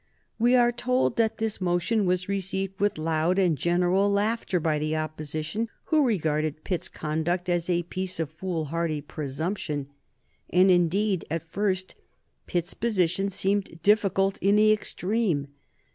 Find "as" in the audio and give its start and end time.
7.47-7.69